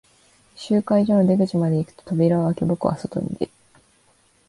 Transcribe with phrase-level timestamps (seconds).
[0.55, 3.51] 集会所の出口まで行くと、扉を開け、僕は外に出る。